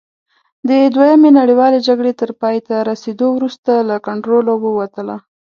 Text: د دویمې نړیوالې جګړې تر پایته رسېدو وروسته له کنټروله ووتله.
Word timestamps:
د 0.67 0.69
دویمې 0.95 1.29
نړیوالې 1.39 1.79
جګړې 1.87 2.13
تر 2.21 2.29
پایته 2.41 2.75
رسېدو 2.89 3.27
وروسته 3.37 3.71
له 3.89 3.95
کنټروله 4.07 4.51
ووتله. 4.57 5.15